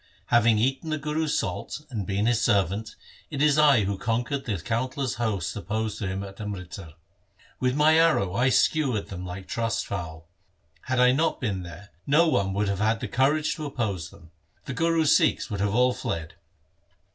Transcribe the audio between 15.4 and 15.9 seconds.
would have